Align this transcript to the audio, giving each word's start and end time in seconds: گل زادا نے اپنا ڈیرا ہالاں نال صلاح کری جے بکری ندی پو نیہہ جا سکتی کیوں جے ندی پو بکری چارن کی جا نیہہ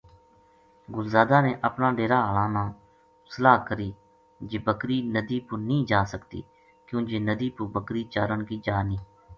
گل 0.95 1.05
زادا 1.13 1.37
نے 1.45 1.51
اپنا 1.67 1.87
ڈیرا 1.97 2.17
ہالاں 2.27 2.49
نال 2.55 2.71
صلاح 3.33 3.57
کری 3.67 3.89
جے 4.49 4.57
بکری 4.67 4.97
ندی 5.15 5.37
پو 5.45 5.53
نیہہ 5.67 5.87
جا 5.91 6.01
سکتی 6.13 6.39
کیوں 6.87 7.01
جے 7.09 7.17
ندی 7.29 7.47
پو 7.55 7.63
بکری 7.75 8.03
چارن 8.13 8.39
کی 8.47 8.57
جا 8.65 8.77
نیہہ 8.87 9.03